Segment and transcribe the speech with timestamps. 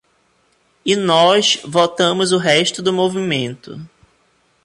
[0.83, 3.79] E nós votamos o resto do movimento.